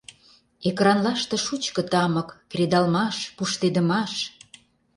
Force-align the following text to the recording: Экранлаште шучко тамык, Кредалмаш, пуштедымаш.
Экранлаште 0.69 1.35
шучко 1.45 1.81
тамык, 1.91 2.29
Кредалмаш, 2.51 3.17
пуштедымаш. 3.35 4.13